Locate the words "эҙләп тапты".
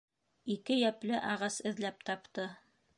1.73-2.53